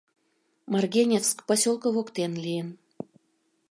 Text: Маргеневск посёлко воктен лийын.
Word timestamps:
Маргеневск 0.71 1.37
посёлко 1.47 1.87
воктен 1.95 2.33
лийын. 2.43 2.69